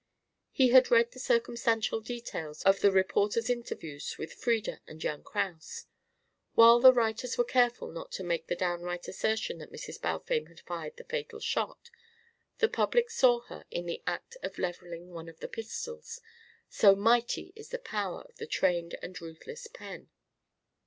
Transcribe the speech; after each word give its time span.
He 0.49 0.69
had 0.69 0.89
read 0.89 1.11
the 1.11 1.19
circumstantial 1.19 1.99
details 2.01 2.63
of 2.63 2.79
the 2.79 2.91
reporter's 2.91 3.51
interviews 3.51 4.17
with 4.17 4.33
Frieda 4.33 4.81
and 4.87 5.03
young 5.03 5.21
Kraus. 5.23 5.85
While 6.55 6.79
the 6.79 6.91
writers 6.91 7.37
were 7.37 7.43
careful 7.43 7.91
not 7.91 8.11
to 8.13 8.23
make 8.23 8.47
the 8.47 8.55
downright 8.55 9.07
assertion 9.07 9.59
that 9.59 9.71
Mrs. 9.71 10.01
Balfame 10.01 10.45
had 10.47 10.61
fired 10.61 10.97
the 10.97 11.03
fatal 11.03 11.39
shot, 11.39 11.91
the 12.57 12.67
public 12.67 13.11
saw 13.11 13.41
her 13.41 13.63
in 13.69 13.85
the 13.85 14.01
act 14.07 14.37
of 14.41 14.57
levelling 14.57 15.11
one 15.11 15.29
of 15.29 15.39
the 15.39 15.47
pistols 15.47 16.19
so 16.67 16.95
mighty 16.95 17.53
is 17.55 17.69
the 17.69 17.77
power 17.77 18.21
of 18.23 18.37
the 18.37 18.47
trained 18.47 18.97
and 19.03 19.21
ruthless 19.21 19.67
pen. 19.67 20.09